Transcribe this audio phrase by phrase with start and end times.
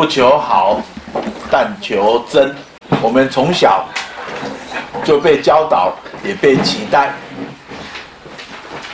[0.00, 0.80] 不求好，
[1.50, 2.56] 但求真。
[3.02, 3.84] 我们从小
[5.04, 5.92] 就被教导，
[6.24, 7.12] 也被期待，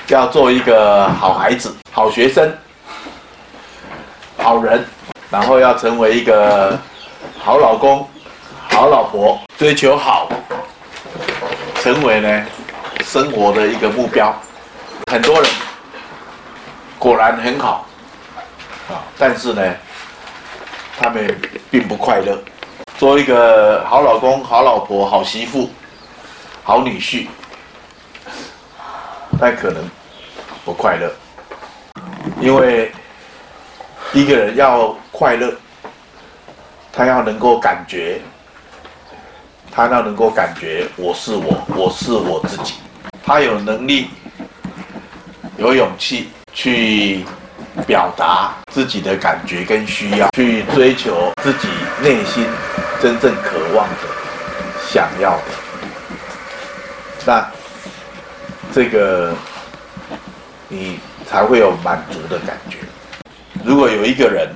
[0.09, 2.53] 要做一个好孩子、好学生、
[4.39, 4.85] 好人，
[5.31, 6.77] 然后要成为一个
[7.39, 8.05] 好老公、
[8.69, 10.29] 好老婆，追求好，
[11.85, 12.47] 成为呢
[13.05, 14.35] 生活的一个目标。
[15.09, 15.49] 很多人
[16.99, 17.87] 果然很好
[18.89, 19.63] 啊，但是呢，
[20.99, 22.43] 他们并不快乐。
[22.99, 25.71] 做一个好老公、好老婆、好媳妇、
[26.63, 27.27] 好女婿，
[29.39, 29.85] 但可能
[30.65, 31.13] 不快乐，
[32.41, 32.91] 因为
[34.15, 35.55] 一个人要快乐，
[36.91, 38.19] 他要能够感觉，
[39.71, 42.77] 他要能够感觉我是我，我是我自己，
[43.23, 44.09] 他有能力、
[45.59, 47.27] 有勇气去
[47.87, 51.67] 表达自己的感觉跟需要， 去追求自己
[52.03, 52.45] 内心。
[53.01, 54.09] 真正渴望的、
[54.91, 55.45] 想要的，
[57.27, 57.47] 那
[58.73, 59.35] 这个
[60.69, 62.79] 你才会有满足的感觉。
[63.65, 64.51] 如果有一个人，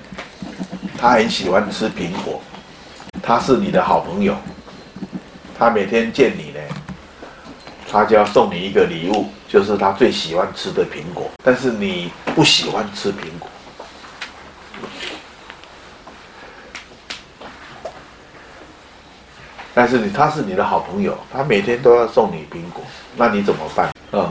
[0.99, 2.43] 他很喜欢吃苹果，
[3.23, 4.35] 他是你的好朋友，
[5.59, 6.61] 他每天见你呢，
[7.91, 11.31] 他就要送你一个礼物，就是他最喜欢吃的苹果。
[11.45, 13.50] 但是你不喜欢吃苹果。
[19.81, 22.85] 但是你他是你的好朋友，他每天都要送你苹果，
[23.17, 23.91] 那你怎么办？
[24.13, 24.31] 嗯，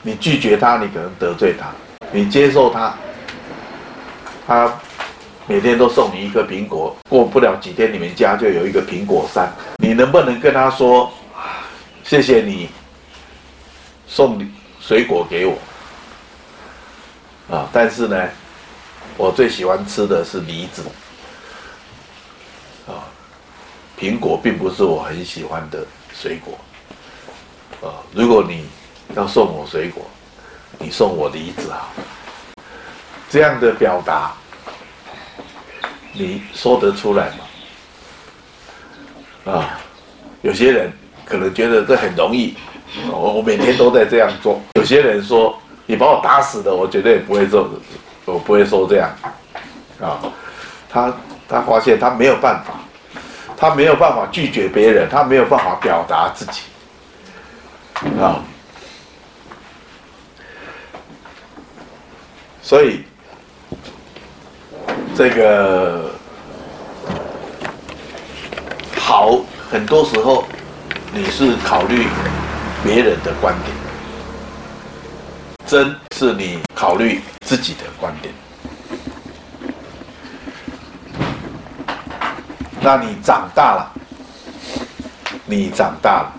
[0.00, 1.66] 你拒绝他，你可能得罪他；
[2.10, 2.94] 你接受他，
[4.46, 4.72] 他
[5.46, 9.52] 每天都送你一个苹果，过不了几天，你们家就有一个苹果山。
[9.76, 11.12] 你能不能跟他说，
[12.02, 12.70] 谢谢你
[14.06, 14.40] 送
[14.80, 15.58] 水果给我？
[17.54, 18.26] 啊，但是呢，
[19.18, 20.82] 我最喜欢吃的是梨子。
[23.98, 26.58] 苹果并不是我很喜欢的水果，
[27.88, 28.68] 啊，如果你
[29.14, 30.04] 要送我水果，
[30.78, 31.88] 你送我梨子啊，
[33.30, 34.34] 这样的表达，
[36.12, 37.30] 你说得出来
[39.44, 39.52] 吗？
[39.54, 39.80] 啊，
[40.42, 40.92] 有些人
[41.24, 42.54] 可能觉得这很容易，
[43.10, 44.60] 我我每天都在这样做。
[44.74, 47.66] 有些人说，你把我打死的，我绝对不会做，
[48.26, 49.10] 我不会说这样，
[50.02, 50.20] 啊，
[50.90, 51.14] 他
[51.48, 52.74] 他发现他没有办法。
[53.56, 56.60] 他没有办法拒绝别人，他没有办法表达自己，
[58.20, 58.44] 啊，
[62.62, 63.02] 所以
[65.16, 66.10] 这个
[68.98, 69.40] 好，
[69.70, 70.44] 很多时候
[71.12, 72.06] 你是考虑
[72.84, 73.74] 别人的观点，
[75.66, 78.34] 真是你考虑自己的观点。
[82.86, 83.92] 那你长大了，
[85.44, 86.32] 你长大了，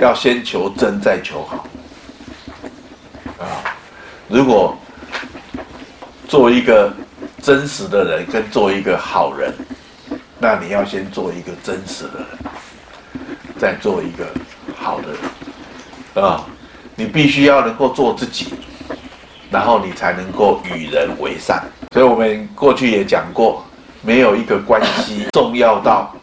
[0.00, 1.68] 要先求真，再求好。
[3.38, 3.44] 啊，
[4.28, 4.74] 如果
[6.26, 6.90] 做一个
[7.42, 9.52] 真实的人，跟做一个好人，
[10.38, 12.26] 那你要先做一个真实的人，
[13.58, 14.26] 再做一个
[14.74, 15.08] 好的
[16.14, 16.24] 人。
[16.24, 16.46] 啊，
[16.94, 18.54] 你必须要能够做自己，
[19.50, 21.62] 然后你才能够与人为善。
[21.92, 23.62] 所以我们过去也讲过。
[24.06, 26.14] 没有一个关系 重要到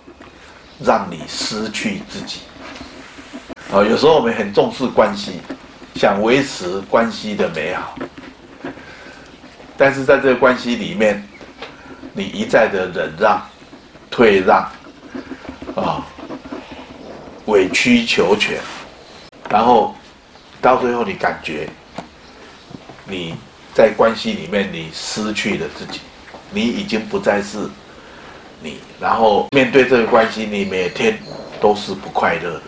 [0.80, 2.40] 让你失去自己。
[3.72, 5.42] 啊，有时候我们很重视关系，
[5.96, 7.96] 想维持关系的美好，
[9.76, 11.28] 但是在这个关系里面，
[12.14, 13.42] 你一再的忍让、
[14.10, 14.70] 退让，
[15.76, 16.06] 啊，
[17.48, 18.60] 委曲求全，
[19.50, 19.96] 然后
[20.62, 21.68] 到最后你感觉
[23.06, 23.36] 你
[23.74, 26.00] 在关系里面你失去了自己。
[26.54, 27.68] 你已经不再是
[28.62, 31.20] 你，然后面对这个关系，你每天
[31.60, 32.62] 都是不快乐的。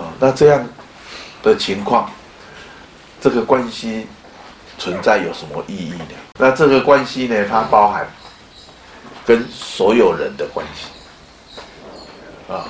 [0.00, 0.66] 啊，那这样
[1.42, 2.10] 的情况，
[3.20, 4.08] 这个关系
[4.76, 6.14] 存在有什么意义呢？
[6.40, 8.04] 那这个关系呢，它包含
[9.24, 10.88] 跟所有人的关系，
[12.52, 12.66] 啊，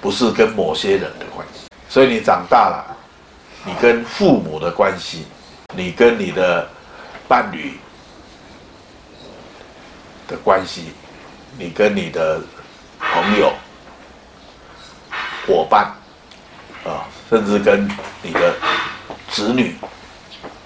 [0.00, 1.68] 不是跟某些人的关系。
[1.88, 2.96] 所以你长大了，
[3.64, 5.24] 你跟父母的关系，
[5.76, 6.68] 你跟你的
[7.28, 7.78] 伴侣。
[10.26, 10.92] 的关系，
[11.58, 12.40] 你跟你的
[12.98, 13.52] 朋友、
[15.46, 15.94] 伙伴，
[16.84, 17.88] 啊，甚至跟
[18.22, 18.54] 你的
[19.30, 19.76] 子女、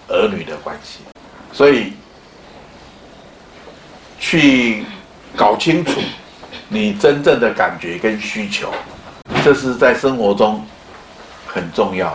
[0.08, 1.00] 儿女的关系，
[1.52, 1.94] 所以
[4.19, 4.84] 去
[5.37, 6.00] 搞清楚
[6.69, 8.72] 你真正的感觉跟需求，
[9.44, 10.64] 这是在生活中
[11.46, 12.11] 很重要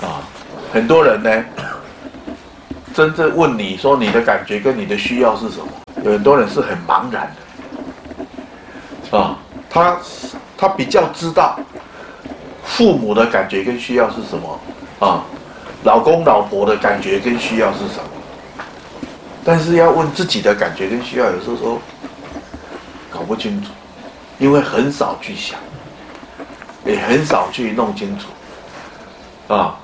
[0.00, 0.06] 的。
[0.06, 0.22] 啊，
[0.72, 1.44] 很多人呢，
[2.92, 5.66] 真正问你说你的感觉跟你的需要是什么？
[6.04, 7.32] 有很多人是很茫然
[9.10, 9.38] 的，啊，
[9.70, 9.96] 他
[10.56, 11.58] 他比较知道
[12.64, 14.60] 父母的感觉跟需要是什么，
[14.98, 15.22] 啊，
[15.84, 18.64] 老公老婆的感觉跟需要是什么？
[19.44, 21.80] 但是要问自己的感觉跟需要，有时候说
[23.08, 23.70] 搞不清楚，
[24.38, 25.58] 因为很少去想，
[26.84, 29.76] 也很少去弄清楚，啊，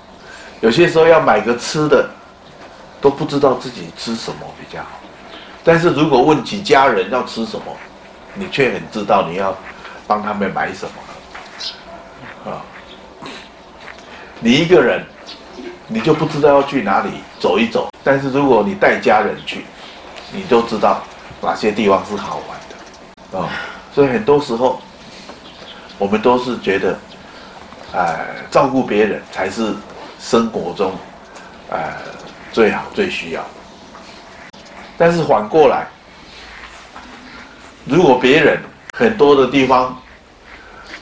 [0.61, 2.11] 有些时候要买个吃的。
[3.01, 5.01] 都不知道自己吃什么比较好，
[5.63, 7.65] 但是如果问起家人要吃什么，
[8.35, 9.57] 你却很知道你要
[10.07, 12.61] 帮他们买什么啊。
[14.41, 15.05] 你一个人，
[15.87, 19.65] 你就不知道要去哪里走一走，但是如果你带家人去，
[20.33, 21.01] 你就知道
[21.41, 22.59] 哪些地方是好玩
[23.31, 23.49] 的啊。
[23.95, 24.81] 所以很多时候，
[25.99, 26.99] 我们都是觉得，
[27.93, 29.73] 哎，照顾别人才是
[30.19, 30.93] 生活中，
[31.71, 31.97] 哎。
[32.59, 33.47] 最好最需要，
[34.97, 35.87] 但是反过来，
[37.85, 38.61] 如果别人
[38.95, 39.97] 很多的地方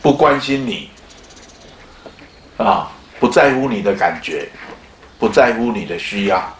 [0.02, 0.90] 不关心你，
[2.58, 4.46] 啊，不在乎你的感觉，
[5.18, 6.54] 不在乎你的需要，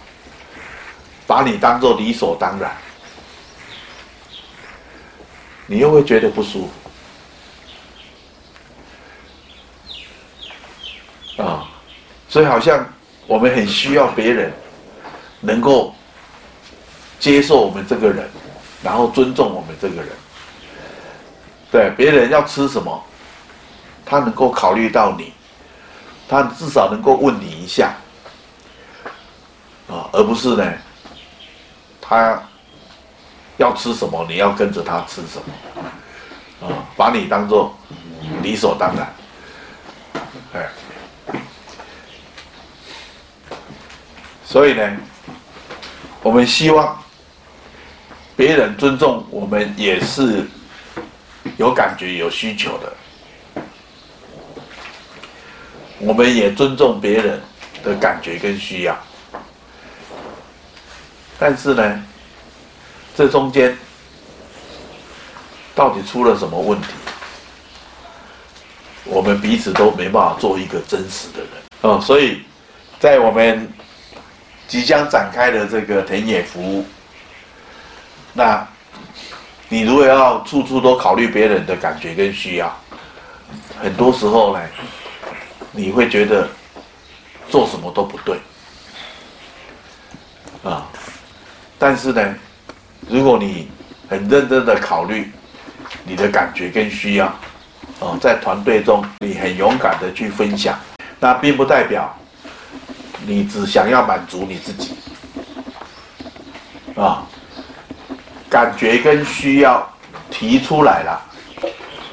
[1.27, 2.75] 把你当做理所当然，
[5.67, 6.71] 你又会觉得不舒
[11.37, 11.69] 服，啊，
[12.31, 12.83] 所以好像
[13.27, 14.51] 我们很需要别人。
[15.41, 15.95] 能够
[17.19, 18.29] 接受我们这个人，
[18.83, 20.09] 然后尊重我们这个人，
[21.71, 23.03] 对别人要吃什么，
[24.05, 25.33] 他能够考虑到你，
[26.29, 27.95] 他至少能够问你一下，
[29.89, 30.73] 啊，而不是呢，
[32.01, 32.43] 他
[33.57, 37.75] 要吃什么，你要跟着他吃什么，啊，把你当做
[38.43, 39.15] 理所当然，
[40.55, 40.69] 哎，
[44.45, 44.97] 所以呢。
[46.27, 47.01] 我们希望
[48.35, 50.45] 别人尊重我们，也是
[51.57, 52.93] 有感觉、有需求的。
[56.01, 57.41] 我们也尊重别人
[57.85, 58.99] 的感觉跟需要。
[61.39, 62.03] 但是呢，
[63.17, 63.79] 这中间
[65.77, 66.89] 到底出了什么问题？
[69.05, 71.51] 我们彼此都没办法做一个真实的人。
[71.83, 72.43] 嗯，所以
[72.99, 73.73] 在我们。
[74.69, 76.85] 即将展开的这个田野服务，
[78.33, 78.67] 那，
[79.69, 82.77] 你如果要处处都考虑别人的感觉跟需要，
[83.81, 84.63] 很多时候呢，
[85.71, 86.49] 你会觉得
[87.49, 88.39] 做什么都不对，
[90.65, 90.85] 啊，
[91.79, 92.35] 但是呢，
[93.09, 93.71] 如果你
[94.09, 95.31] 很认真的考虑
[96.03, 97.27] 你的感觉跟需要，
[98.01, 100.77] 啊，在团队中你很勇敢的去分享，
[101.21, 102.13] 那并不代表。
[103.27, 104.95] 你只想要满足你自己
[106.95, 107.27] 啊，
[108.49, 109.87] 感觉跟需要
[110.31, 111.21] 提出来了，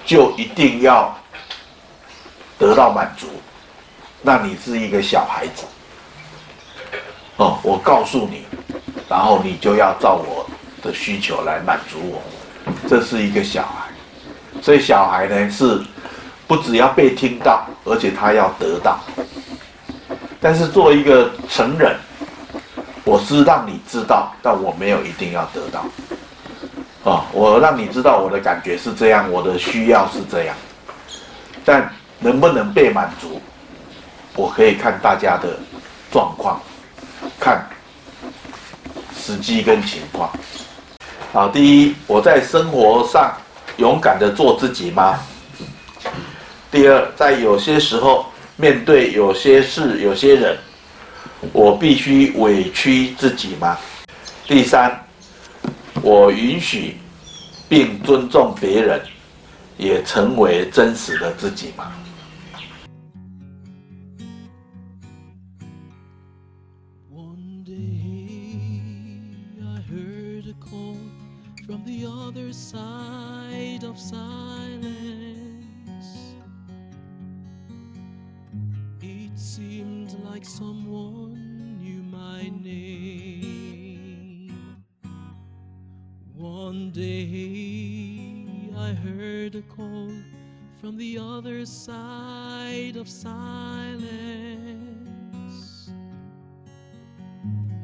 [0.03, 1.15] 就一定要
[2.57, 3.27] 得到满足，
[4.23, 5.63] 那你是一个小孩子
[7.37, 7.59] 哦。
[7.61, 8.45] 我告诉你，
[9.07, 10.49] 然后你就要照我
[10.81, 12.21] 的需求来满足我，
[12.89, 15.79] 这是一个小孩，所以小孩呢是
[16.47, 18.99] 不只要被听到，而且他要得到。
[20.43, 21.95] 但是作为一个成人，
[23.05, 25.85] 我是让你知道，但我没有一定要得到。
[27.09, 30.53] 啊、我让你知道我的感觉是这样，我的需要是这样，
[31.63, 33.41] 但能不能被满足，
[34.35, 35.57] 我可以看大家的
[36.11, 36.61] 状况，
[37.39, 37.65] 看
[39.17, 40.29] 时机跟情况。
[41.31, 43.33] 好，第一，我在生活上
[43.77, 45.17] 勇敢的做自己吗？
[46.69, 48.25] 第二，在有些时候。
[48.55, 50.57] 面对有些事、有些人，
[51.51, 53.77] 我必须委屈自己吗？
[54.47, 55.03] 第三，
[56.03, 56.97] 我允许
[57.67, 59.01] 并尊重别人，
[59.77, 61.91] 也成为真实的自己吗
[71.65, 73.97] ？From the other side of.
[86.43, 88.45] One day
[88.77, 90.11] I heard a call
[90.81, 94.01] from the other side of silence.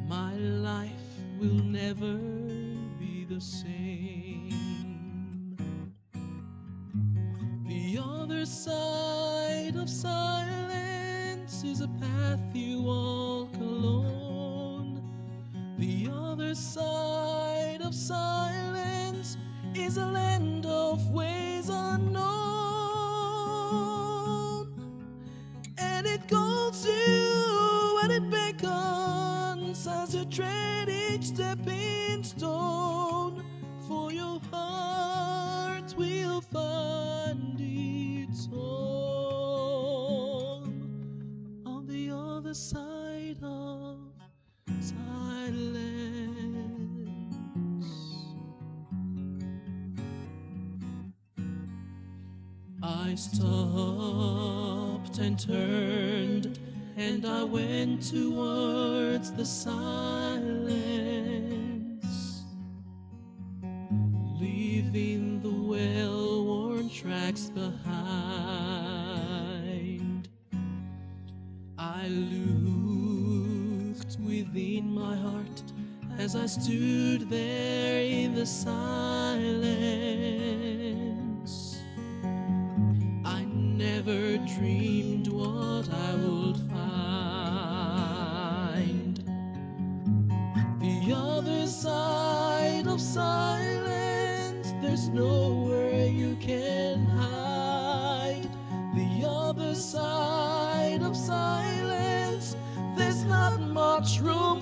[0.10, 0.90] My life
[1.40, 2.16] will never
[3.00, 4.58] be the same.
[7.66, 15.02] The other side of silence is a path you walk alone.
[15.78, 16.89] The other side
[19.76, 22.22] is a land of ways unknown,
[25.78, 33.44] and it calls you and it beckons as you tread each stepping stone.
[33.88, 39.80] For your heart will find its home
[41.66, 42.99] on the other side
[53.20, 56.58] stopped and turned,
[56.96, 60.72] and I went towards the silence,
[64.40, 67.90] leaving the well worn tracks behind.
[71.78, 75.64] I looked within my heart
[76.18, 80.59] as I stood there in the silence.
[95.60, 98.48] Nowhere you can hide.
[98.96, 102.56] The other side of silence,
[102.96, 104.62] there's not much room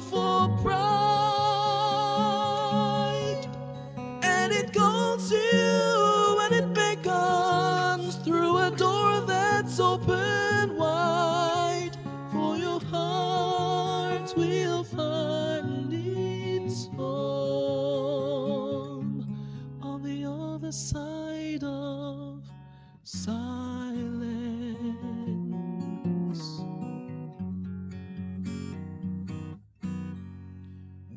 [20.68, 22.44] other side of
[23.04, 23.32] silence.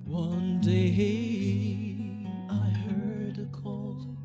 [0.05, 4.17] One day I heard a call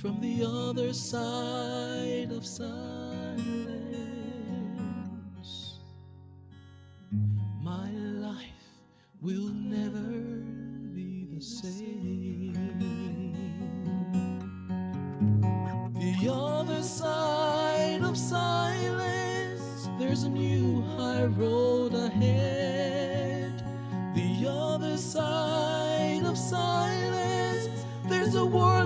[0.00, 3.38] from the other side of silence.
[7.62, 8.82] My life
[9.22, 10.10] will never
[10.92, 12.53] be the same.
[20.14, 23.52] There's a new high road ahead.
[24.14, 28.83] The other side of silence, there's a world